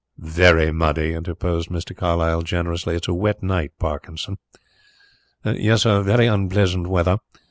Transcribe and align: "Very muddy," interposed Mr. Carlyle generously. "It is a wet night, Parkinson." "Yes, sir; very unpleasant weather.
"Very 0.17 0.71
muddy," 0.71 1.13
interposed 1.13 1.69
Mr. 1.69 1.95
Carlyle 1.95 2.41
generously. 2.41 2.95
"It 2.95 3.03
is 3.05 3.09
a 3.09 3.13
wet 3.13 3.43
night, 3.43 3.73
Parkinson." 3.77 4.39
"Yes, 5.45 5.83
sir; 5.83 6.01
very 6.01 6.25
unpleasant 6.25 6.87
weather. 6.87 7.19